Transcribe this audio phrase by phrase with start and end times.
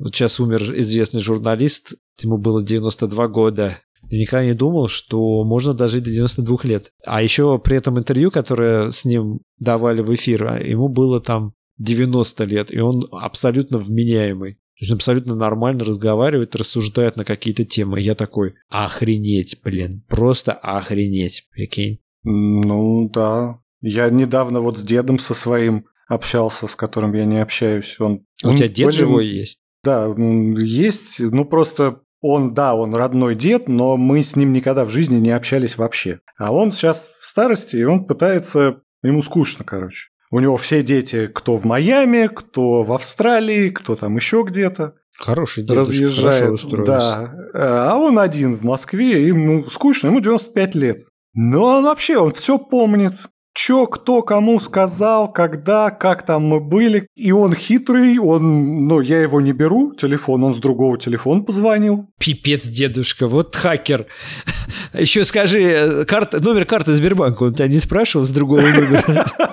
[0.00, 3.78] Вот сейчас умер известный журналист, ему было 92 года.
[4.08, 6.90] Я никогда не думал, что можно дожить до 92 лет.
[7.04, 11.52] А еще при этом интервью, которое с ним давали в эфир, а ему было там
[11.76, 14.54] 90 лет, и он абсолютно вменяемый.
[14.54, 18.00] То есть он абсолютно нормально разговаривает, рассуждает на какие-то темы.
[18.00, 22.00] Я такой, охренеть, блин, просто охренеть, прикинь.
[22.24, 23.60] Ну да.
[23.82, 27.96] Я недавно вот с дедом со своим общался, с которым я не общаюсь.
[28.00, 29.60] Он, У он тебя дед блин, живой есть?
[29.82, 30.12] Да,
[30.58, 31.20] есть.
[31.20, 35.30] Ну просто он, да, он родной дед, но мы с ним никогда в жизни не
[35.30, 36.20] общались вообще.
[36.38, 38.82] А он сейчас в старости, и он пытается...
[39.02, 40.10] Ему скучно, короче.
[40.30, 44.94] У него все дети, кто в Майами, кто в Австралии, кто там еще где-то.
[45.18, 46.60] Хороший дедушка, разъезжает.
[46.86, 47.34] Да.
[47.54, 50.98] А он один в Москве, ему скучно, ему 95 лет.
[51.32, 53.14] Но он вообще, он все помнит.
[53.52, 57.08] Чё, кто, кому сказал, когда, как там мы были.
[57.16, 62.08] И он хитрый, он, ну, я его не беру, телефон, он с другого телефона позвонил.
[62.18, 64.06] Пипец, дедушка, вот хакер.
[64.94, 69.26] Еще скажи, э, карта, номер карты Сбербанка, он тебя не спрашивал с другого номера?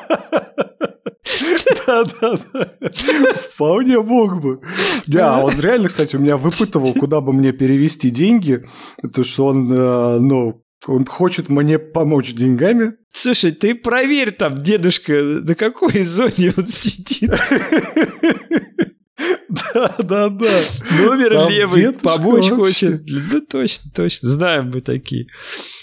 [1.88, 2.70] Да-да-да.
[3.52, 4.62] Вполне мог бы.
[5.08, 8.66] Да, он реально, кстати, у меня выпытывал, куда бы мне перевести деньги,
[9.02, 12.94] потому что он, э, ну, он хочет мне помочь деньгами.
[13.12, 17.32] Слушай, ты проверь там, дедушка, на какой зоне он сидит.
[19.50, 20.62] Да, да, да.
[21.02, 23.04] Номер левый, помочь хочет.
[23.08, 24.30] Ну, точно, точно.
[24.30, 25.28] Знаем мы такие.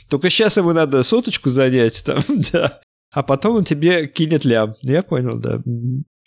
[0.08, 2.80] Только сейчас ему надо соточку занять там, да.
[3.12, 4.74] А потом он тебе кинет лям.
[4.82, 5.60] Я понял, да.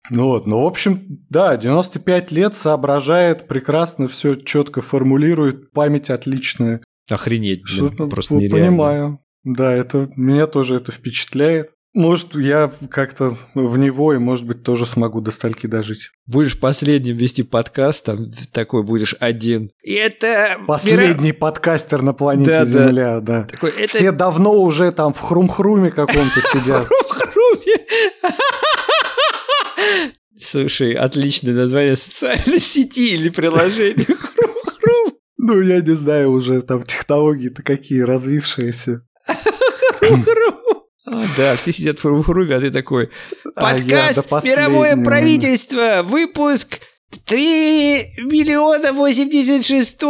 [0.10, 6.82] Ну вот, ну, в общем, да, 95 лет соображает прекрасно, все четко формулирует, память отличная.
[7.10, 8.68] Охренеть, блин, Что-то просто по- нереально.
[8.68, 9.20] Понимаю.
[9.44, 11.72] Да, это меня тоже это впечатляет.
[11.94, 16.12] Может, я как-то в него и, может быть, тоже смогу до стальки дожить.
[16.28, 19.72] Будешь последним вести подкаст, там такой будешь один.
[19.82, 20.60] И это...
[20.68, 22.88] Последний подкастер на планете Да, да.
[22.88, 23.44] Земля, да.
[23.46, 26.88] Такой, это Все давно уже там в хрум-хруме каком-то сидят.
[30.40, 34.06] Слушай, отличное название социальной сети или приложения.
[35.48, 39.02] Ну, я не знаю, уже там технологии-то какие развившиеся.
[41.06, 43.10] А, Да, все сидят в хрум-хруме, а ты такой.
[43.56, 44.30] А Подкаст.
[44.44, 46.82] «Мировое правительство», выпуск
[47.26, 50.04] 3 миллиона 86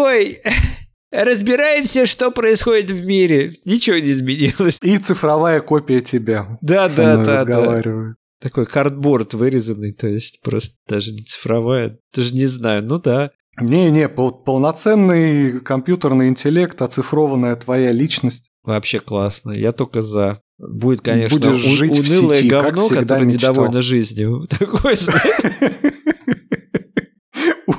[1.12, 3.54] Разбираемся, что происходит в мире.
[3.64, 4.80] Ничего не изменилось.
[4.82, 6.58] И цифровая копия тебя.
[6.62, 7.44] Да, да, да.
[7.44, 8.18] разговаривает.
[8.42, 12.00] Такой картборд вырезанный, то есть просто даже не цифровая.
[12.12, 13.30] Даже не знаю, ну да.
[13.60, 18.50] Не-не, пол- полноценный компьютерный интеллект, оцифрованная твоя личность.
[18.64, 19.52] Вообще классно.
[19.52, 20.42] Я только за.
[20.60, 23.52] Будет, конечно, Будешь у- жить в унылое сети, как говно, которое мечтал.
[23.54, 24.48] недовольно жизнью.
[24.60, 25.06] Знаешь,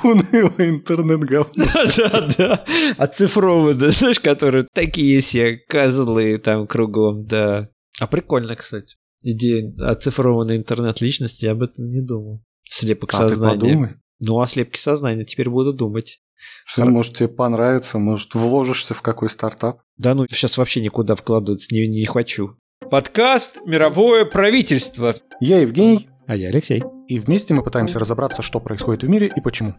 [0.04, 1.64] Унылый интернет-говно.
[1.96, 2.64] да, да.
[2.98, 7.68] Оцифрованное, знаешь, которые такие все козлы там кругом, да.
[7.98, 8.96] А прикольно, кстати.
[9.24, 12.42] Идея оцифрованной интернет-личности, я об этом не думал.
[12.70, 13.54] Слепок А ты сознания.
[13.60, 13.90] подумай.
[14.20, 16.20] Ну, о слепке сознания теперь буду думать.
[16.66, 19.80] Что, может, тебе понравится, может, вложишься в какой стартап.
[19.96, 22.56] Да ну, сейчас вообще никуда вкладываться не, не хочу.
[22.90, 25.14] Подкаст «Мировое правительство».
[25.40, 26.82] Я Евгений, А я Алексей.
[27.06, 29.74] и вместе мы пытаемся разобраться, что происходит в мире и почему.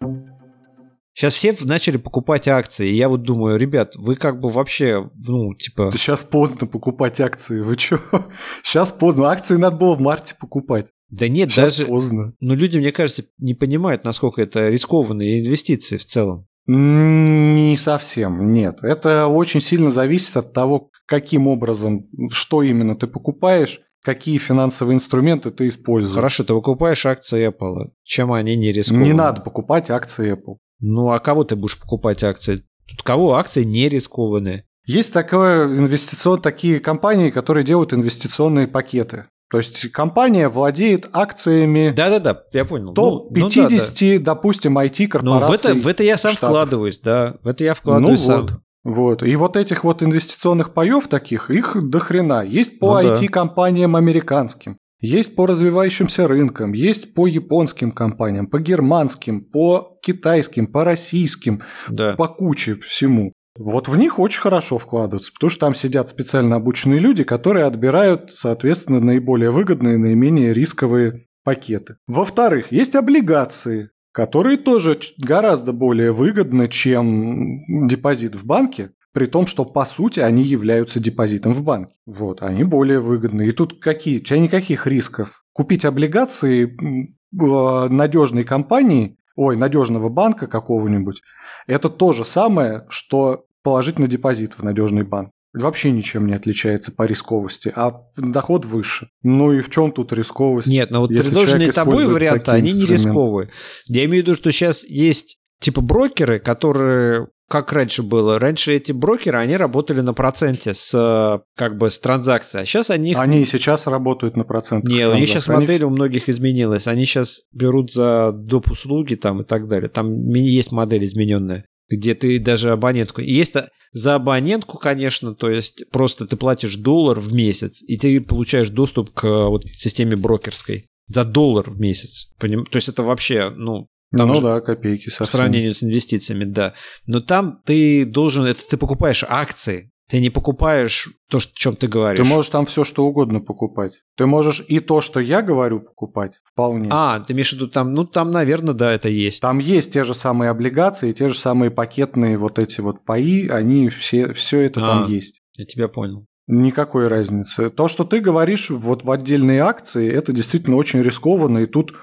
[1.14, 5.54] Сейчас все начали покупать акции, и я вот думаю, ребят, вы как бы вообще, ну,
[5.54, 5.92] типа...
[5.92, 8.00] Сейчас поздно покупать акции, вы чё?
[8.64, 10.88] Сейчас поздно, акции надо было в марте покупать.
[11.10, 11.90] Да нет, Сейчас даже...
[11.90, 12.34] поздно.
[12.40, 16.48] Ну, люди, мне кажется, не понимают, насколько это рискованные инвестиции в целом.
[16.68, 18.80] Не совсем, нет.
[18.84, 25.50] Это очень сильно зависит от того, каким образом, что именно ты покупаешь, какие финансовые инструменты
[25.50, 26.14] ты используешь.
[26.14, 27.90] Хорошо, ты покупаешь акции Apple.
[28.04, 29.08] Чем они не рискованные?
[29.08, 30.58] Не надо покупать акции Apple.
[30.80, 32.64] Ну, а кого ты будешь покупать акции?
[32.88, 34.66] Тут кого акции не рискованные?
[34.86, 39.26] Есть такое инвестицион, такие компании, которые делают инвестиционные пакеты.
[39.52, 42.94] То есть компания владеет акциями Да-да-да, я понял.
[42.94, 43.70] топ Ну, ну да, да.
[43.70, 45.72] 50, допустим, Ну, в IT-корпораций.
[45.72, 46.50] это, в это я сам штатов.
[46.50, 47.36] вкладываюсь, да.
[47.44, 48.42] В это я Ну вкладываюсь сам.
[48.42, 48.52] вот.
[48.84, 49.24] Вот.
[49.24, 52.46] И вот этих вот инвестиционных паев таких, их до хрена.
[52.46, 53.10] Есть по Ну.
[53.12, 60.84] IT-компаниям американским, есть по развивающимся рынкам, есть по японским компаниям, по германским, по китайским, по
[60.86, 62.14] российским, Да.
[62.16, 63.34] по куче всему.
[63.60, 68.32] Вот в них очень хорошо вкладываться, потому что там сидят специально обученные люди, которые отбирают,
[68.34, 71.98] соответственно, наиболее выгодные, наименее рисковые пакеты.
[72.08, 79.66] Во-вторых, есть облигации, которые тоже гораздо более выгодны, чем депозит в банке, при том, что
[79.66, 81.94] по сути они являются депозитом в банке.
[82.06, 83.46] Вот, они более выгодны.
[83.48, 84.20] И тут какие?
[84.20, 85.44] У тебя никаких рисков.
[85.52, 91.22] Купить облигации э, надежной компании ой, надежного банка какого-нибудь,
[91.66, 95.32] это то же самое, что положить на депозит в надежный банк.
[95.54, 99.10] Вообще ничем не отличается по рисковости, а доход выше.
[99.24, 100.68] Ну и в чем тут рисковость?
[100.68, 103.50] Нет, но вот предложенные тобой варианты, они не рисковые.
[103.88, 108.38] Я имею в виду, что сейчас есть типа брокеры, которые как раньше было.
[108.38, 113.16] Раньше эти брокеры, они работали на проценте с как бы с транзакцией, а сейчас они...
[113.16, 114.86] Они и сейчас работают на процент.
[114.86, 116.86] Не, у них сейчас модель у многих изменилась.
[116.86, 118.70] Они сейчас берут за доп.
[118.70, 119.90] услуги там и так далее.
[119.90, 123.22] Там есть модель измененная где ты даже абонентку...
[123.22, 123.54] Есть
[123.92, 129.12] за абонентку, конечно, то есть просто ты платишь доллар в месяц, и ты получаешь доступ
[129.12, 132.34] к вот системе брокерской за доллар в месяц.
[132.40, 132.66] Поним?
[132.66, 135.26] То есть это вообще, ну, там ну да, копейки совсем.
[135.26, 136.74] По сравнению с инвестициями, да.
[137.06, 141.88] Но там ты должен, это ты покупаешь акции, ты не покупаешь то, о чем ты
[141.88, 142.26] говоришь.
[142.26, 143.94] Ты можешь там все что угодно покупать.
[144.18, 146.90] Ты можешь и то, что я говорю, покупать вполне.
[146.92, 149.40] А, ты имеешь в виду там, ну там, наверное, да, это есть.
[149.40, 153.90] Там есть те же самые облигации, те же самые пакетные вот эти вот паи, они
[153.90, 155.42] все, все это а, там есть.
[155.54, 156.26] Я тебя понял.
[156.48, 157.70] Никакой разницы.
[157.70, 161.94] То, что ты говоришь вот в отдельные акции, это действительно очень рискованно, и тут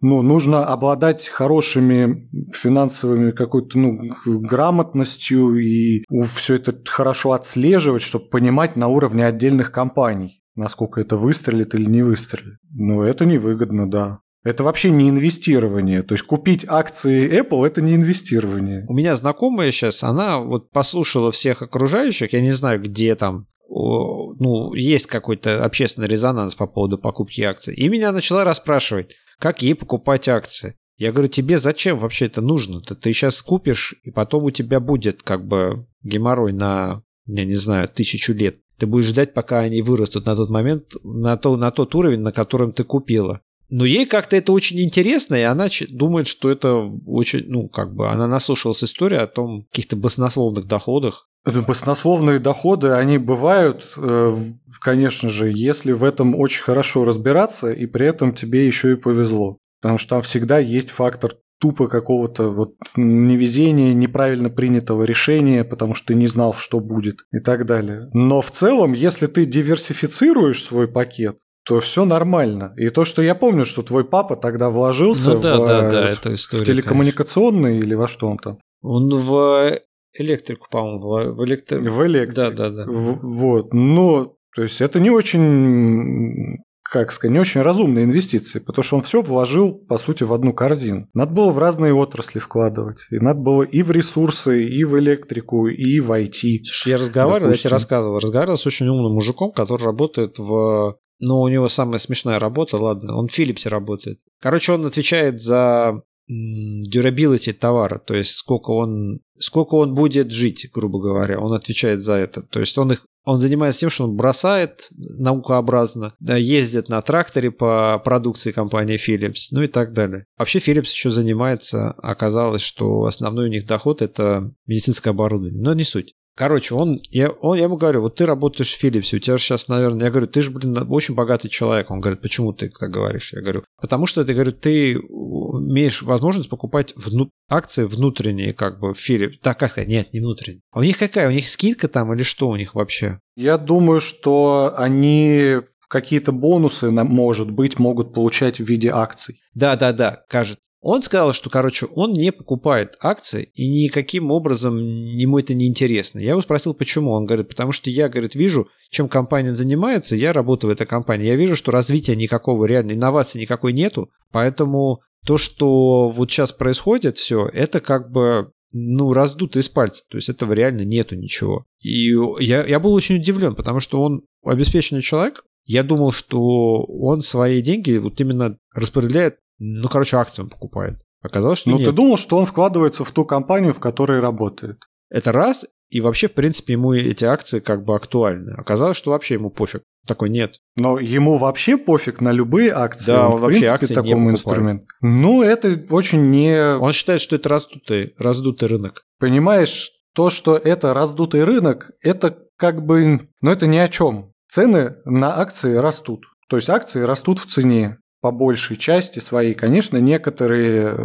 [0.00, 6.04] ну, нужно обладать хорошими финансовыми какой-то ну, грамотностью и
[6.34, 12.02] все это хорошо отслеживать, чтобы понимать на уровне отдельных компаний, насколько это выстрелит или не
[12.02, 12.58] выстрелит.
[12.72, 14.20] Но это невыгодно, да.
[14.44, 16.04] Это вообще не инвестирование.
[16.04, 18.84] То есть купить акции Apple– это не инвестирование.
[18.88, 24.74] У меня знакомая сейчас, она вот послушала всех окружающих, я не знаю, где там ну,
[24.74, 27.74] есть какой-то общественный резонанс по поводу покупки акций.
[27.74, 30.76] И меня начала расспрашивать, как ей покупать акции.
[30.96, 32.80] Я говорю, тебе зачем вообще это нужно?
[32.80, 37.54] Ты, ты сейчас купишь, и потом у тебя будет как бы геморрой на, я не
[37.54, 38.60] знаю, тысячу лет.
[38.78, 42.32] Ты будешь ждать, пока они вырастут на тот момент, на, то, на тот уровень, на
[42.32, 43.42] котором ты купила.
[43.68, 48.08] Но ей как-то это очень интересно, и она думает, что это очень, ну, как бы,
[48.08, 51.28] она наслушалась истории о том каких-то баснословных доходах.
[51.46, 54.36] Баснословные доходы, они бывают, э,
[54.80, 59.58] конечно же, если в этом очень хорошо разбираться, и при этом тебе еще и повезло.
[59.80, 66.08] Потому что там всегда есть фактор тупо какого-то вот невезения, неправильно принятого решения, потому что
[66.08, 68.10] ты не знал, что будет и так далее.
[68.12, 72.74] Но в целом, если ты диверсифицируешь свой пакет, то все нормально.
[72.76, 76.08] И то, что я помню, что твой папа тогда вложился ну, да, в, да, да,
[76.08, 77.86] это история, в телекоммуникационный конечно.
[77.86, 78.58] или во что он там?
[78.82, 79.80] Он в
[80.18, 81.90] электрику, по-моему, в, в электрику.
[81.90, 82.36] В электрику.
[82.36, 82.84] Да, да, да.
[82.86, 83.72] В, вот.
[83.72, 86.58] Но, то есть, это не очень
[86.90, 90.52] как сказать, не очень разумные инвестиции, потому что он все вложил, по сути, в одну
[90.52, 91.08] корзину.
[91.14, 93.06] Надо было в разные отрасли вкладывать.
[93.10, 96.64] И надо было и в ресурсы, и в электрику, и в IT.
[96.64, 97.50] Слушай, я разговаривал, допустим.
[97.50, 101.98] я тебе рассказывал, разговаривал с очень умным мужиком, который работает в но у него самая
[101.98, 104.18] смешная работа, ладно, он в Philips работает.
[104.40, 111.00] Короче, он отвечает за durability товара, то есть сколько он, сколько он будет жить, грубо
[111.00, 112.42] говоря, он отвечает за это.
[112.42, 118.00] То есть он их он занимается тем, что он бросает наукообразно, ездит на тракторе по
[118.04, 120.26] продукции компании Philips, ну и так далее.
[120.38, 125.82] Вообще Philips еще занимается, оказалось, что основной у них доход это медицинское оборудование, но не
[125.82, 126.14] суть.
[126.36, 129.42] Короче, он я, он, я ему говорю, вот ты работаешь в Philips, у тебя же
[129.42, 131.90] сейчас, наверное, я говорю, ты же, блин, очень богатый человек.
[131.90, 133.32] Он говорит, почему ты так говоришь?
[133.32, 137.30] Я говорю, потому что, ты, говорю, ты имеешь возможность покупать вну...
[137.48, 139.36] акции внутренние, как бы, в Philips.
[139.40, 140.60] Так, как сказать, нет, не внутренние.
[140.72, 141.28] А у них какая?
[141.28, 143.18] У них скидка там или что у них вообще?
[143.34, 145.56] Я думаю, что они
[145.88, 149.40] какие-то бонусы, может быть, могут получать в виде акций.
[149.54, 150.60] Да-да-да, кажется.
[150.88, 156.20] Он сказал, что, короче, он не покупает акции и никаким образом ему это не интересно.
[156.20, 157.10] Я его спросил, почему.
[157.10, 161.26] Он говорит, потому что я, говорит, вижу, чем компания занимается, я работаю в этой компании.
[161.26, 167.18] Я вижу, что развития никакого, реально инноваций никакой нету, поэтому то, что вот сейчас происходит
[167.18, 170.04] все, это как бы ну, раздуто из пальца.
[170.08, 171.66] То есть этого реально нету ничего.
[171.80, 175.42] И я, я был очень удивлен, потому что он обеспеченный человек.
[175.64, 181.00] Я думал, что он свои деньги вот именно распределяет ну, короче, акции он покупает.
[181.22, 181.86] Оказалось, что Ну, нет.
[181.88, 184.78] ты думал, что он вкладывается в ту компанию, в которой работает.
[185.08, 188.52] Это раз, и вообще, в принципе, ему эти акции как бы актуальны.
[188.52, 189.82] Оказалось, что вообще ему пофиг.
[190.06, 190.58] Такой нет.
[190.76, 193.12] Но ему вообще пофиг на любые акции.
[193.12, 194.84] Да, он, он в вообще принципе, акции такому инструмент.
[195.00, 196.76] Ну, это очень не...
[196.76, 199.02] Он считает, что это раздутый, раздутый рынок.
[199.18, 203.28] Понимаешь, то, что это раздутый рынок, это как бы...
[203.40, 204.32] Ну, это ни о чем.
[204.48, 206.26] Цены на акции растут.
[206.48, 209.54] То есть акции растут в цене по большей части своей.
[209.54, 210.96] Конечно, некоторые э,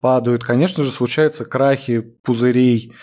[0.00, 2.94] падают, конечно же, случаются крахи пузырей,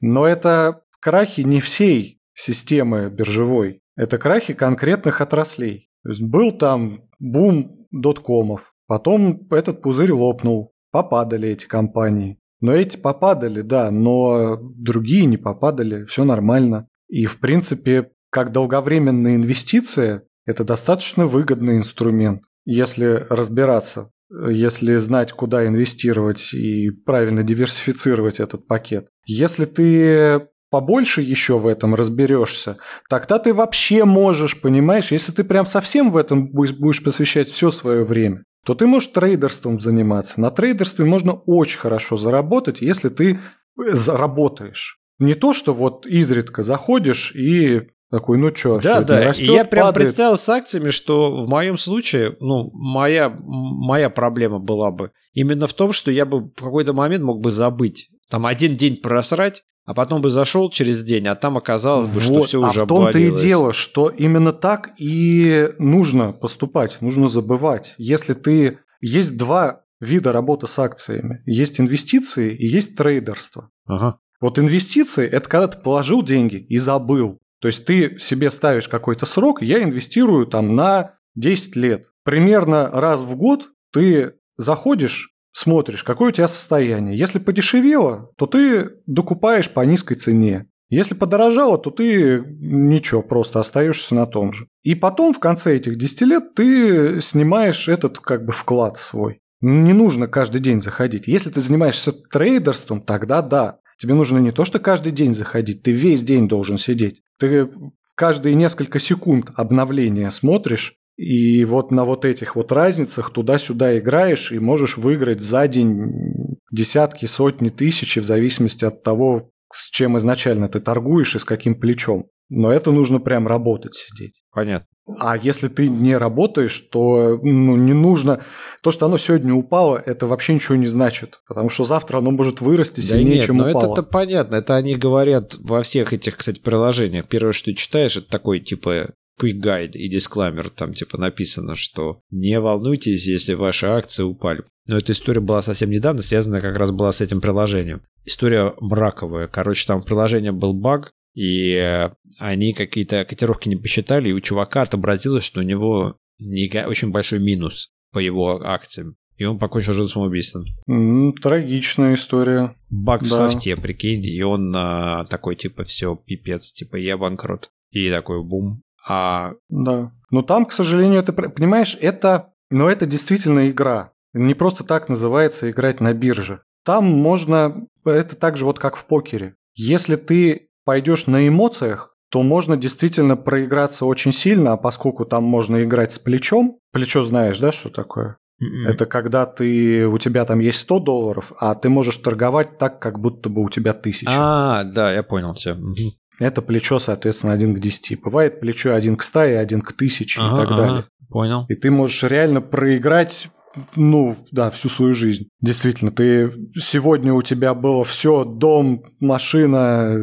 [0.00, 5.90] но это крахи не всей системы биржевой, это крахи конкретных отраслей.
[6.02, 12.38] То есть был там бум доткомов, потом этот пузырь лопнул, попадали эти компании.
[12.62, 16.88] Но эти попадали, да, но другие не попадали, все нормально.
[17.10, 25.66] И, в принципе, как долговременная инвестиция, это достаточно выгодный инструмент, если разбираться, если знать, куда
[25.66, 29.08] инвестировать и правильно диверсифицировать этот пакет.
[29.26, 32.78] Если ты побольше еще в этом разберешься,
[33.10, 38.04] тогда ты вообще можешь, понимаешь, если ты прям совсем в этом будешь посвящать все свое
[38.04, 40.40] время, то ты можешь трейдерством заниматься.
[40.40, 43.40] На трейдерстве можно очень хорошо заработать, если ты
[43.76, 44.98] заработаешь.
[45.18, 49.28] Не то, что вот изредка заходишь и такой, ну что, да, да.
[49.28, 50.06] Растет, и я прям падает.
[50.06, 55.72] представил с акциями, что в моем случае, ну, моя, моя проблема была бы именно в
[55.72, 58.10] том, что я бы в какой-то момент мог бы забыть.
[58.28, 62.22] Там один день просрать, а потом бы зашел через день, а там оказалось бы, вот,
[62.22, 67.28] что все а уже в том-то и дело, что именно так и нужно поступать, нужно
[67.28, 67.94] забывать.
[67.96, 68.78] Если ты...
[69.00, 71.42] Есть два вида работы с акциями.
[71.46, 73.70] Есть инвестиции и есть трейдерство.
[73.86, 74.18] Ага.
[74.40, 77.38] Вот инвестиции– это когда ты положил деньги и забыл.
[77.62, 82.06] То есть ты себе ставишь какой-то срок, я инвестирую там на 10 лет.
[82.24, 87.16] Примерно раз в год ты заходишь, смотришь, какое у тебя состояние.
[87.16, 90.66] Если подешевело, то ты докупаешь по низкой цене.
[90.88, 94.66] Если подорожало, то ты ничего, просто остаешься на том же.
[94.82, 99.38] И потом в конце этих 10 лет ты снимаешь этот как бы вклад свой.
[99.60, 101.28] Не нужно каждый день заходить.
[101.28, 103.78] Если ты занимаешься трейдерством, тогда да.
[103.98, 107.22] Тебе нужно не то, что каждый день заходить, ты весь день должен сидеть.
[107.42, 107.68] Ты
[108.14, 114.60] каждые несколько секунд обновления смотришь, и вот на вот этих вот разницах туда-сюда играешь и
[114.60, 120.78] можешь выиграть за день десятки, сотни, тысячи в зависимости от того, с чем изначально ты
[120.78, 122.26] торгуешь и с каким плечом.
[122.54, 124.42] Но это нужно прям работать, сидеть.
[124.52, 124.86] Понятно.
[125.18, 128.44] А если ты не работаешь, то ну, не нужно...
[128.82, 131.40] То, что оно сегодня упало, это вообще ничего не значит.
[131.48, 133.92] Потому что завтра оно может вырасти сильнее, да нет, чем но упало.
[133.94, 134.56] это понятно.
[134.56, 137.26] Это они говорят во всех этих, кстати, приложениях.
[137.26, 140.68] Первое, что ты читаешь, это такой, типа, quick guide и дисклаймер.
[140.68, 144.62] Там, типа, написано, что не волнуйтесь, если ваши акции упали.
[144.86, 148.02] Но эта история была совсем недавно, связана как раз была с этим приложением.
[148.26, 149.48] История мраковая.
[149.48, 154.40] Короче, там в приложении был баг, и э, они какие-то котировки не посчитали, и у
[154.40, 159.16] чувака отобразилось, что у него очень большой минус по его акциям.
[159.36, 160.64] И он покончил жизнь самоубийством.
[160.88, 162.76] Mm, трагичная история.
[162.90, 163.26] Баг да.
[163.26, 167.70] в софте, прикинь, и он а, такой, типа, все, пипец, типа, я банкрот.
[167.90, 168.82] И такой бум.
[169.08, 169.54] А...
[169.68, 170.12] Да.
[170.30, 174.12] Но там, к сожалению, это, понимаешь, это, но это действительно игра.
[174.32, 176.62] Не просто так называется играть на бирже.
[176.84, 179.56] Там можно, это так же вот как в покере.
[179.74, 185.84] Если ты пойдешь на эмоциях, то можно действительно проиграться очень сильно, а поскольку там можно
[185.84, 188.38] играть с плечом, плечо знаешь, да, что такое?
[188.62, 188.88] Mm-mm.
[188.88, 193.18] Это когда ты, у тебя там есть 100 долларов, а ты можешь торговать так, как
[193.18, 194.26] будто бы у тебя 1000.
[194.30, 195.74] А, да, я понял тебя.
[195.74, 196.14] Угу.
[196.38, 198.22] Это плечо, соответственно, 1 к 10.
[198.22, 201.04] Бывает плечо 1 к 100 и 1 к 1000 ага, и так ага, далее.
[201.28, 201.64] Понял.
[201.68, 203.48] И ты можешь реально проиграть
[203.96, 205.48] ну, да, всю свою жизнь.
[205.60, 210.14] Действительно, ты сегодня у тебя было все, дом, машина,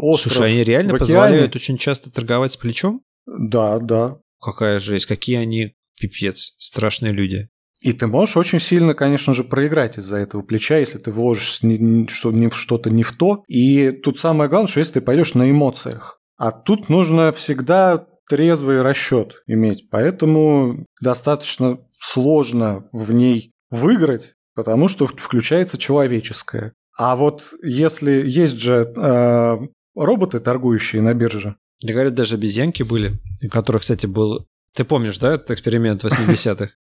[0.00, 0.32] остров.
[0.34, 3.02] Слушай, они реально позволяют очень часто торговать с плечом?
[3.26, 4.18] Да, да.
[4.40, 7.48] Какая жесть, какие они пипец, страшные люди.
[7.80, 11.60] И ты можешь очень сильно, конечно же, проиграть из-за этого плеча, если ты вложишь
[12.08, 13.44] что-то не в то.
[13.46, 16.18] И тут самое главное, что если ты пойдешь на эмоциях.
[16.36, 19.90] А тут нужно всегда трезвый расчет иметь.
[19.90, 26.74] Поэтому достаточно сложно в ней выиграть, потому что включается человеческое.
[26.96, 29.58] А вот если есть же э,
[29.96, 31.56] роботы, торгующие на бирже.
[31.82, 34.46] Да говорят, даже обезьянки были, у которых, кстати, был...
[34.74, 36.70] Ты помнишь, да, этот эксперимент 80-х?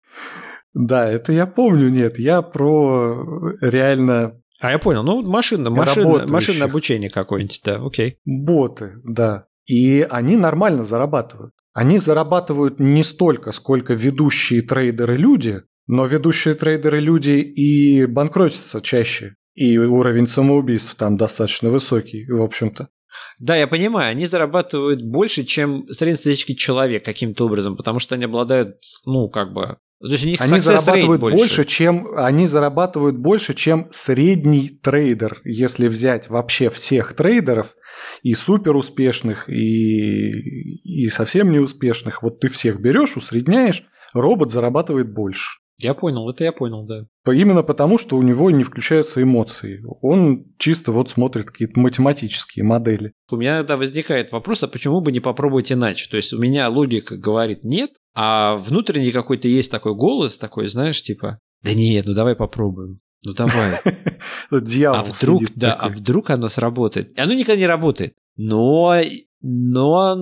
[0.75, 4.41] Да, это я помню, нет, я про реально...
[4.59, 8.17] А я понял, ну машина, машина, машинное обучение какое-нибудь, да, окей.
[8.25, 9.45] Боты, да.
[9.67, 11.53] И они нормально зарабатывают.
[11.73, 19.35] Они зарабатывают не столько, сколько ведущие трейдеры люди, но ведущие трейдеры люди и банкротятся чаще.
[19.55, 22.89] И уровень самоубийств там достаточно высокий, в общем-то.
[23.39, 28.77] Да, я понимаю, они зарабатывают больше, чем среднестатистический человек каким-то образом, потому что они обладают,
[29.05, 29.77] ну, как бы...
[30.03, 31.37] То есть у них они зарабатывают больше.
[31.37, 37.67] больше, чем они зарабатывают больше, чем средний трейдер, если взять вообще всех трейдеров,
[38.21, 40.31] и супер успешных, и,
[40.83, 42.21] и совсем неуспешных.
[42.21, 45.59] Вот ты всех берешь, усредняешь, робот зарабатывает больше.
[45.79, 47.05] Я понял, это я понял, да.
[47.31, 49.83] Именно потому, что у него не включаются эмоции.
[50.01, 53.13] Он чисто вот смотрит какие-то математические модели.
[53.31, 56.09] У меня тогда возникает вопрос, а почему бы не попробовать иначе?
[56.09, 61.01] То есть у меня логика говорит нет, а внутренний какой-то есть такой голос, такой, знаешь,
[61.01, 62.99] типа, Да нет, ну давай попробуем.
[63.25, 63.79] Ну давай.
[64.51, 65.89] Дьявол А вдруг, сидит да, такой.
[65.89, 67.17] а вдруг оно сработает?
[67.17, 68.13] И оно никогда не работает.
[68.35, 69.01] Но,
[69.41, 70.17] но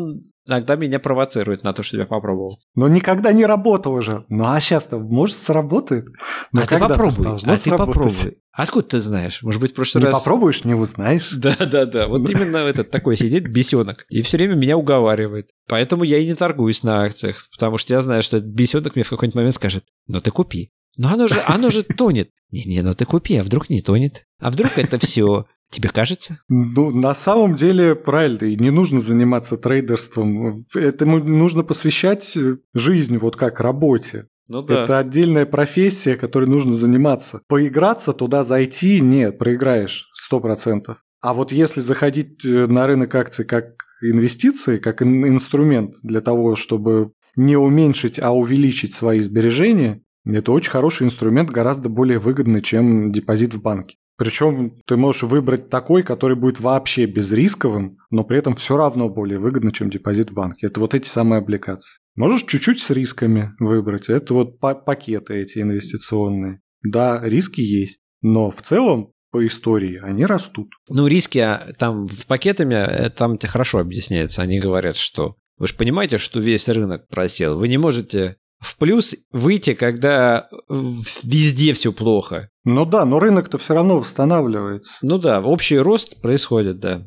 [0.48, 2.60] иногда меня провоцирует на то, что я попробовал.
[2.76, 4.26] Но никогда не работало же.
[4.30, 6.06] Ну а сейчас-то, может, сработает?
[6.52, 7.78] Но а ты попробуй, а ты сработать.
[7.78, 8.38] попробуй.
[8.52, 9.42] Откуда ты знаешь?
[9.44, 10.20] Может быть, в прошлый Не раз...
[10.20, 11.32] попробуешь, не узнаешь.
[11.42, 12.06] Да, да, да.
[12.06, 15.50] Вот именно этот такой сидит бесенок и все время меня уговаривает.
[15.68, 19.04] Поэтому я и не торгуюсь на акциях, потому что я знаю, что этот бесенок мне
[19.04, 20.72] в какой-нибудь момент скажет: "Ну ты купи".
[20.98, 22.32] Но оно же, оно же тонет.
[22.52, 24.26] Не-не, ну ты купи, а вдруг не тонет?
[24.40, 26.40] А вдруг это все тебе кажется?
[26.50, 30.66] Ну, на самом деле, правильно, и не нужно заниматься трейдерством.
[30.74, 32.38] Этому нужно посвящать
[32.74, 34.28] жизнь, вот как работе.
[34.48, 37.42] Ну Это отдельная профессия, которой нужно заниматься.
[37.48, 40.98] Поиграться туда, зайти, нет, проиграешь, сто процентов.
[41.22, 46.56] А вот если заходить э, на рынок акций как инвестиции, как ин- инструмент для того,
[46.56, 53.12] чтобы не уменьшить, а увеличить свои сбережения, это очень хороший инструмент, гораздо более выгодный, чем
[53.12, 53.98] депозит в банке.
[54.22, 59.40] Причем ты можешь выбрать такой, который будет вообще безрисковым, но при этом все равно более
[59.40, 60.68] выгодно, чем депозит в банке.
[60.68, 62.00] Это вот эти самые облигации.
[62.14, 64.10] Можешь чуть-чуть с рисками выбрать.
[64.10, 66.62] Это вот па- пакеты эти инвестиционные.
[66.84, 70.68] Да, риски есть, но в целом по истории они растут.
[70.88, 74.44] Ну, риски а, там в пакетами, э, там это хорошо объясняется.
[74.44, 77.58] Они говорят, что вы же понимаете, что весь рынок просел.
[77.58, 80.74] Вы не можете в плюс выйти, когда э,
[81.24, 82.50] везде все плохо.
[82.64, 84.94] Ну да, но рынок-то все равно восстанавливается.
[85.02, 87.04] Ну да, общий рост происходит, да.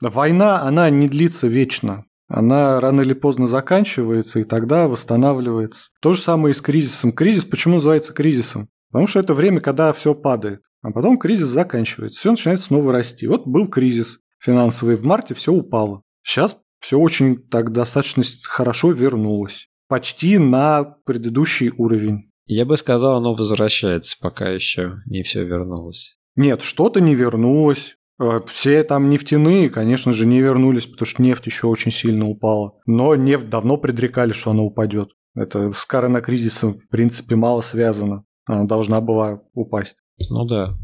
[0.00, 2.04] Война, она не длится вечно.
[2.28, 5.90] Она рано или поздно заканчивается, и тогда восстанавливается.
[6.00, 7.12] То же самое и с кризисом.
[7.12, 8.68] Кризис почему называется кризисом?
[8.90, 10.60] Потому что это время, когда все падает.
[10.82, 13.26] А потом кризис заканчивается, все начинает снова расти.
[13.26, 16.02] Вот был кризис финансовый в марте, все упало.
[16.22, 19.68] Сейчас все очень так достаточно хорошо вернулось.
[19.92, 22.30] Почти на предыдущий уровень.
[22.46, 26.16] Я бы сказал, оно возвращается, пока еще не все вернулось.
[26.34, 27.96] Нет, что-то не вернулось.
[28.18, 32.72] Э, Все там нефтяные, конечно же, не вернулись, потому что нефть еще очень сильно упала.
[32.86, 35.10] Но нефть давно предрекали, что она упадет.
[35.34, 38.24] Это с коронакризисом, в принципе, мало связано.
[38.46, 39.98] Она должна была упасть.
[40.30, 40.74] Ну да.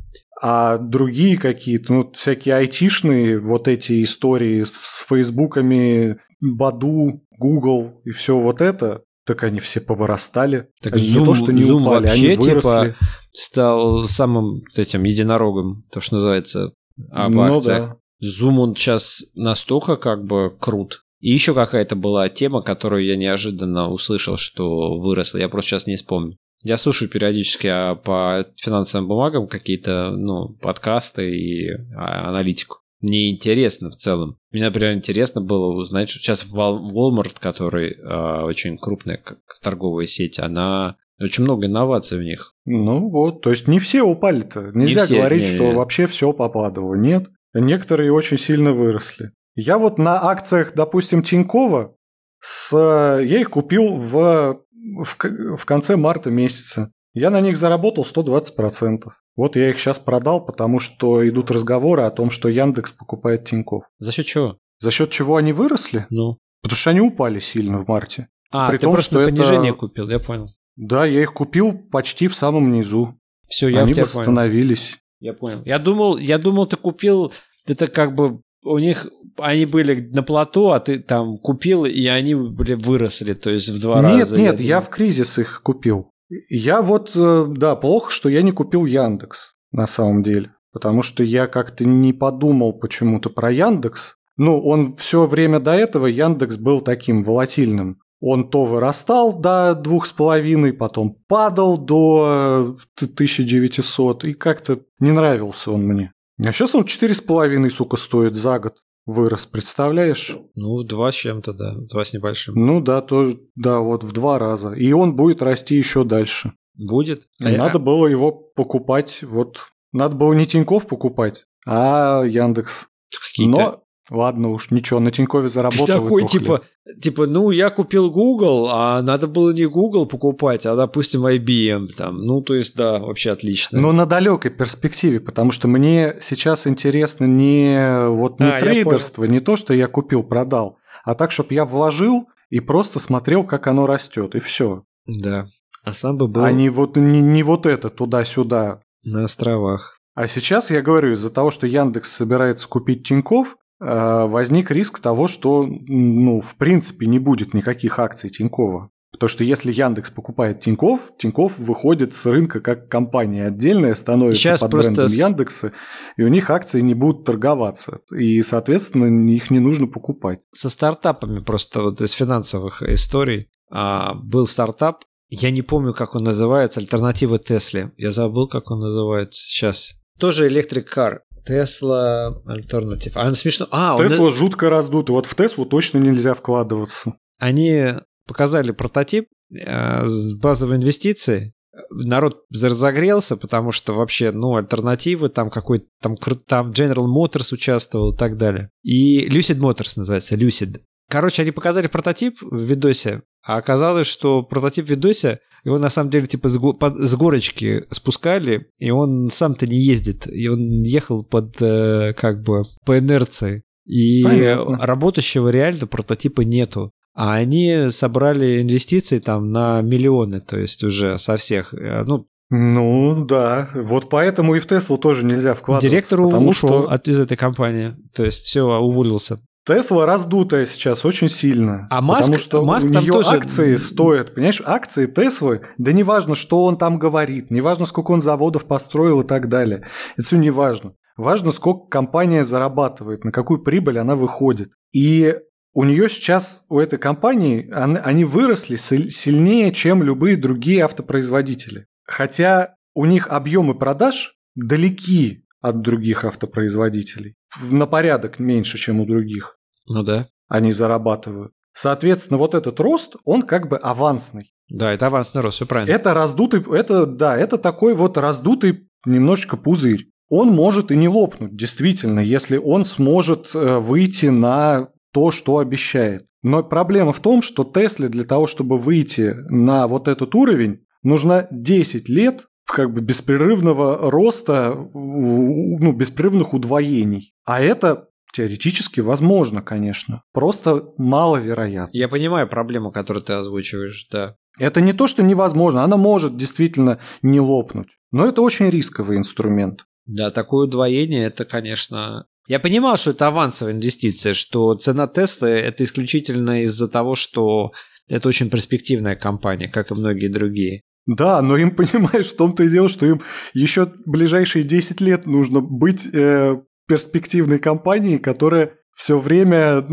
[0.42, 8.10] А другие какие-то, ну, всякие айтишные вот эти истории с с фейсбуками, Баду, Google и
[8.10, 10.68] все вот это, так они все повырастали.
[10.80, 12.60] Так они Zoom, не то, что не Zoom упали, вообще они выросли.
[12.60, 12.94] типа
[13.32, 16.72] стал самым этим единорогом, то, что называется,
[17.10, 17.90] об ну акциях.
[17.90, 17.96] да.
[18.26, 21.04] Zoom, он сейчас настолько как бы крут.
[21.20, 25.38] И еще какая-то была тема, которую я неожиданно услышал, что выросла.
[25.38, 26.36] Я просто сейчас не вспомню.
[26.64, 32.78] Я слушаю периодически а, по финансовым бумагам какие-то ну, подкасты и а, аналитику.
[33.00, 34.38] Мне интересно в целом.
[34.50, 40.06] Мне, например, интересно было узнать, что сейчас Wal- Walmart, который а, очень крупная как торговая
[40.06, 42.54] сеть, она очень много инноваций в них.
[42.64, 44.70] Ну вот, то есть не все упали-то.
[44.74, 45.74] Нельзя все, говорить, не, что не.
[45.74, 46.94] вообще все попадало.
[46.94, 47.28] Нет.
[47.54, 49.32] Некоторые очень сильно выросли.
[49.54, 51.96] Я вот на акциях, допустим, Тинькова,
[52.40, 52.72] с...
[52.72, 54.60] я их купил в...
[54.72, 55.56] В...
[55.56, 56.92] в конце марта месяца.
[57.14, 59.08] Я на них заработал 120%.
[59.38, 63.84] Вот я их сейчас продал, потому что идут разговоры о том, что Яндекс покупает Тиньков.
[64.00, 64.58] За счет чего?
[64.80, 66.06] За счет чего они выросли?
[66.10, 66.38] Ну.
[66.60, 68.26] Потому что они упали сильно в марте.
[68.50, 70.48] А, При ты том, просто что на это- понижение купил, я понял.
[70.74, 73.14] Да, я их купил почти в самом низу.
[73.48, 74.18] Все, я они тебя понял.
[74.18, 74.98] восстановились.
[75.20, 75.62] Я понял.
[75.64, 77.32] Я думал, я думал, ты купил,
[77.64, 82.34] это как бы у них они были на плато, а ты там купил, и они
[82.34, 84.36] были выросли, то есть в два нет, раза.
[84.36, 84.86] нет, я думал.
[84.86, 86.10] в кризис их купил.
[86.48, 90.54] Я вот, э, да, плохо, что я не купил Яндекс на самом деле.
[90.72, 94.16] Потому что я как-то не подумал почему-то про Яндекс.
[94.36, 98.00] Ну, он все время до этого, Яндекс был таким волатильным.
[98.20, 105.12] Он то вырастал до двух с половиной, потом падал до э, 1900, и как-то не
[105.12, 106.12] нравился он мне.
[106.44, 108.76] А сейчас он четыре с половиной, сука, стоит за год.
[109.08, 110.36] Вырос, представляешь?
[110.54, 112.54] Ну, два с чем-то, да, два с небольшим.
[112.56, 114.72] Ну да, тоже, да, вот в два раза.
[114.74, 116.52] И он будет расти еще дальше.
[116.74, 117.22] Будет?
[117.42, 119.60] А я- Надо было его покупать, вот.
[119.92, 122.88] Надо было не Тиньков покупать, а Яндекс.
[123.30, 123.80] какие-то...
[124.10, 125.84] Но, ладно уж, ничего, на Тинькове Ты заработал.
[125.84, 126.62] и такой, типа,
[127.00, 132.22] типа, ну, я купил Google, а надо было не Google покупать, а, допустим, IBM там.
[132.24, 133.78] Ну, то есть, да, вообще отлично.
[133.80, 139.40] Но на далекой перспективе, потому что мне сейчас интересно не вот не А, трейдерство, не
[139.40, 143.86] то, что я купил, продал, а так, чтобы я вложил и просто смотрел, как оно
[143.86, 144.84] растет, и все.
[145.06, 145.46] Да.
[145.84, 148.80] А сам бы был А не вот, не, не вот это туда-сюда.
[149.04, 150.00] на островах.
[150.14, 155.66] А сейчас я говорю, из-за того, что Яндекс собирается купить Тиньков, возник риск того, что,
[155.66, 158.90] ну, в принципе, не будет никаких акций Тинькова.
[159.10, 164.60] Потому что если Яндекс покупает Тиньков, Тиньков выходит с рынка как компания отдельная, становится Сейчас
[164.60, 165.72] под брендом Яндекса,
[166.16, 168.00] и у них акции не будут торговаться.
[168.14, 170.40] И, соответственно, их не нужно покупать.
[170.54, 176.24] Со стартапами просто вот из финансовых историй а, был стартап, я не помню, как он
[176.24, 177.92] называется, альтернатива Тесле.
[177.96, 179.94] Я забыл, как он называется сейчас.
[180.18, 181.22] Тоже электрик кар.
[181.48, 183.16] Тесла Альтернатив.
[183.16, 183.66] А он смешно.
[183.70, 184.32] А, Тесла он...
[184.32, 185.14] жутко раздутый.
[185.14, 187.14] Вот в Теслу точно нельзя вкладываться.
[187.38, 187.94] Они
[188.26, 191.54] показали прототип э, с базовой инвестицией.
[191.90, 198.16] Народ разогрелся, потому что вообще, ну, альтернативы, там какой-то, там, там General Motors участвовал и
[198.16, 198.70] так далее.
[198.82, 200.80] И Lucid Motors называется, Lucid.
[201.08, 206.10] Короче, они показали прототип в видосе, а оказалось, что прототип в видосе, его на самом
[206.10, 210.82] деле типа с, го- под, с горочки спускали, и он сам-то не ездит, и он
[210.82, 213.62] ехал под э, как бы по инерции.
[213.86, 214.78] И Понятно.
[214.86, 216.92] работающего реально прототипа нету.
[217.14, 221.72] А они собрали инвестиции там на миллионы, то есть уже со всех.
[221.72, 225.88] Э, ну, ну да, вот поэтому и в Теслу тоже нельзя вкладываться.
[225.88, 226.90] Директор ушел что...
[226.90, 229.40] от, из этой компании, то есть все, уволился.
[229.68, 231.86] Тесла раздутая сейчас очень сильно.
[231.90, 233.36] А Маск, потому что Маск у нее тоже...
[233.36, 238.64] акции стоят, понимаешь, акции Теслы, да неважно, что он там говорит, неважно, сколько он заводов
[238.64, 239.86] построил и так далее.
[240.16, 240.94] Это все не важно.
[241.18, 244.70] Важно, сколько компания зарабатывает, на какую прибыль она выходит.
[244.92, 245.34] И
[245.74, 251.86] у нее сейчас, у этой компании, они выросли сильнее, чем любые другие автопроизводители.
[252.06, 257.34] Хотя у них объемы продаж далеки от других автопроизводителей.
[257.70, 259.57] На порядок меньше, чем у других.
[259.88, 260.28] Ну да.
[260.48, 261.52] Они зарабатывают.
[261.72, 264.52] Соответственно, вот этот рост, он как бы авансный.
[264.68, 265.92] Да, это авансный рост, все правильно.
[265.92, 270.10] Это раздутый, это, да, это такой вот раздутый немножечко пузырь.
[270.28, 276.26] Он может и не лопнуть, действительно, если он сможет э, выйти на то, что обещает.
[276.42, 281.48] Но проблема в том, что Тесле для того, чтобы выйти на вот этот уровень, нужно
[281.50, 287.34] 10 лет как бы беспрерывного роста, ну, беспрерывных удвоений.
[287.46, 290.22] А это Теоретически возможно, конечно.
[290.32, 291.90] Просто маловероятно.
[291.92, 294.36] Я понимаю проблему, которую ты озвучиваешь, да.
[294.60, 295.82] Это не то, что невозможно.
[295.82, 297.88] Она может действительно не лопнуть.
[298.12, 299.86] Но это очень рисковый инструмент.
[300.06, 302.26] Да, такое удвоение, это, конечно...
[302.46, 307.72] Я понимал, что это авансовая инвестиция, что цена Теслы– это исключительно из-за того, что
[308.06, 310.82] это очень перспективная компания, как и многие другие.
[311.06, 313.22] Да, но им, понимаешь, в том-то и дело, что им
[313.52, 319.86] еще ближайшие 10 лет нужно быть э, перспективной компании, которая все время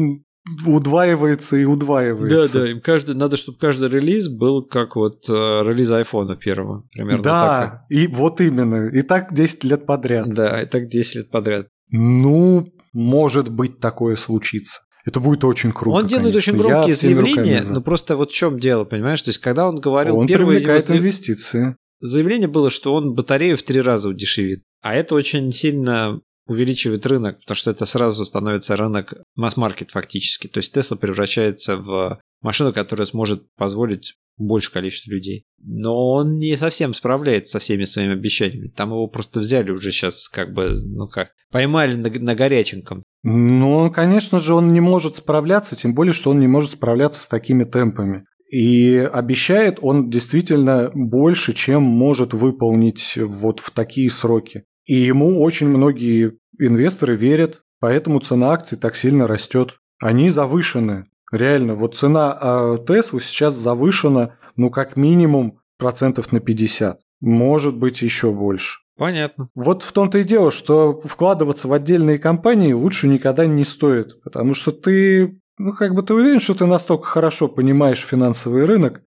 [0.65, 2.53] удваивается и удваивается.
[2.53, 6.87] Да, да, им каждый, надо, чтобы каждый релиз был как вот э, релиз айфона первого,
[6.91, 7.81] примерно Да, так.
[7.89, 10.27] и вот именно, и так 10 лет подряд.
[10.29, 11.67] Да, и так 10 лет подряд.
[11.89, 14.81] Ну, может быть, такое случится.
[15.05, 15.97] Это будет очень круто.
[15.97, 16.53] Он делает конечно.
[16.53, 19.21] очень громкие заявления, но просто вот в чем дело, понимаешь?
[19.21, 20.99] То есть, когда он говорил он первые привлекает его...
[20.99, 21.75] инвестиции.
[21.99, 24.63] Заявление было, что он батарею в три раза удешевит.
[24.81, 30.47] А это очень сильно увеличивает рынок, потому что это сразу становится рынок масс-маркет фактически.
[30.47, 35.45] То есть Tesla превращается в машину, которая сможет позволить больше количество людей.
[35.59, 38.67] Но он не совсем справляется со всеми своими обещаниями.
[38.67, 43.03] Там его просто взяли уже сейчас как бы, ну как, поймали на, на горяченьком.
[43.23, 47.27] Ну, конечно же, он не может справляться, тем более, что он не может справляться с
[47.27, 48.25] такими темпами.
[48.51, 54.65] И обещает он действительно больше, чем может выполнить вот в такие сроки.
[54.85, 59.75] И ему очень многие инвесторы верят, поэтому цена акций так сильно растет.
[59.99, 61.05] Они завышены.
[61.31, 66.99] Реально, вот цена а, Теслы сейчас завышена, ну, как минимум, процентов на 50.
[67.21, 68.79] Может быть, еще больше.
[68.97, 69.49] Понятно.
[69.55, 74.53] Вот в том-то и дело, что вкладываться в отдельные компании лучше никогда не стоит, потому
[74.53, 79.01] что ты, ну, как бы ты уверен, что ты настолько хорошо понимаешь финансовый рынок,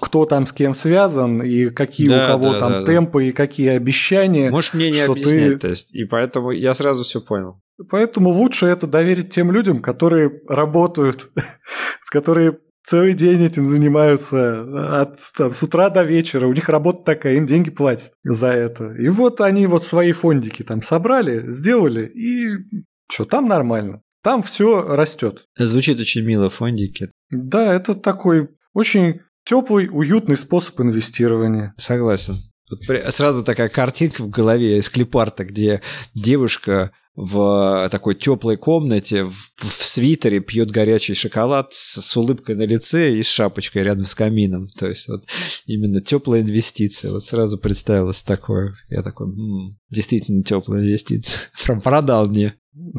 [0.00, 3.24] кто там с кем связан, и какие да, у кого да, там да, темпы, да.
[3.24, 4.50] и какие обещания.
[4.50, 5.58] Можешь мне не объяснять, ты...
[5.58, 7.60] то есть, и поэтому я сразу все понял.
[7.90, 11.30] Поэтому лучше это доверить тем людям, которые работают,
[12.00, 16.46] с которые целый день этим занимаются от там, с утра до вечера.
[16.46, 18.92] У них работа такая, им деньги платят за это.
[18.92, 24.02] И вот они вот свои фондики там собрали, сделали, и что, там нормально.
[24.22, 25.44] Там все растет.
[25.58, 27.10] Звучит очень мило, фондики.
[27.30, 31.74] Да, это такой очень Теплый, уютный способ инвестирования.
[31.76, 32.34] Согласен.
[32.68, 32.80] Тут
[33.14, 35.82] сразу такая картинка в голове из клипарта, где
[36.14, 42.62] девушка в такой теплой комнате в, в свитере пьет горячий шоколад с, с улыбкой на
[42.62, 44.66] лице и с шапочкой рядом с камином.
[44.78, 45.24] То есть вот
[45.66, 47.12] именно теплая инвестиция.
[47.12, 48.74] Вот сразу представилось такое.
[48.88, 51.40] Я такой, м-м, действительно теплая инвестиция.
[51.64, 52.54] Прям продал мне.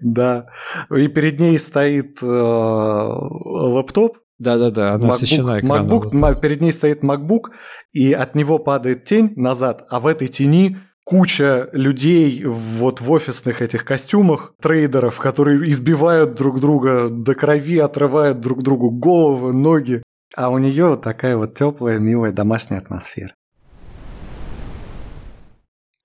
[0.00, 0.46] Да.
[0.90, 5.86] И перед ней стоит э, лаптоп, Да-да-да, она MacBook, освещена экраном.
[5.86, 7.50] MacBook, ма- перед ней стоит MacBook,
[7.92, 13.62] и от него падает тень назад, а в этой тени куча людей вот в офисных
[13.62, 20.02] этих костюмах, трейдеров, которые избивают друг друга до крови, отрывают друг другу головы, ноги.
[20.36, 23.34] А у нее вот такая вот теплая, милая домашняя атмосфера.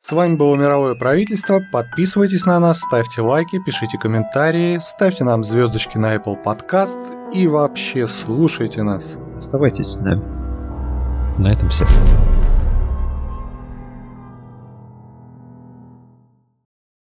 [0.07, 1.59] С вами было Мировое правительство.
[1.71, 8.05] Подписывайтесь на нас, ставьте лайки, пишите комментарии, ставьте нам звездочки на Apple Podcast и вообще
[8.05, 9.17] слушайте нас.
[9.35, 10.21] Оставайтесь с нами.
[11.41, 11.87] На этом все.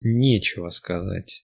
[0.01, 1.45] Нечего сказать.